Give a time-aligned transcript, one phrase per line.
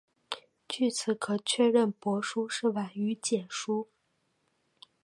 [0.67, 3.87] 据此可确认帛书是晚于简书。